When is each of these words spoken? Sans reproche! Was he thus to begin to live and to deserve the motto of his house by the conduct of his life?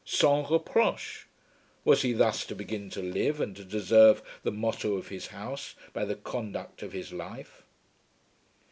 Sans 0.03 0.41
reproche! 0.49 1.27
Was 1.85 2.01
he 2.01 2.11
thus 2.11 2.43
to 2.45 2.55
begin 2.55 2.89
to 2.89 3.03
live 3.03 3.39
and 3.39 3.55
to 3.55 3.63
deserve 3.63 4.23
the 4.41 4.51
motto 4.51 4.95
of 4.95 5.09
his 5.09 5.27
house 5.27 5.75
by 5.93 6.05
the 6.05 6.15
conduct 6.15 6.81
of 6.81 6.91
his 6.91 7.13
life? 7.13 7.61